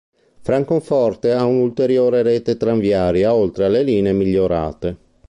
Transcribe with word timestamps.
Francoforte 0.41 1.31
ha 1.31 1.45
un'ulteriore 1.45 2.23
rete 2.23 2.57
tranviaria 2.57 3.35
oltre 3.35 3.65
alle 3.65 3.83
linee 3.83 4.13
migliorate. 4.13 4.97